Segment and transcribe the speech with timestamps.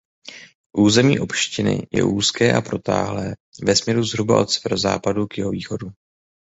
[0.77, 5.91] Území opštiny je úzké a protáhlé ve směru zhruba od severozápadu k jihovýchodu.